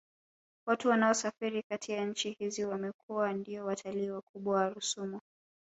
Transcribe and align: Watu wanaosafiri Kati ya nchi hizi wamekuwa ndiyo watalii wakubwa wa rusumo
Watu 0.67 0.89
wanaosafiri 0.89 1.63
Kati 1.63 1.91
ya 1.91 2.05
nchi 2.05 2.31
hizi 2.31 2.65
wamekuwa 2.65 3.33
ndiyo 3.33 3.65
watalii 3.65 4.09
wakubwa 4.09 4.55
wa 4.55 4.69
rusumo 4.69 5.21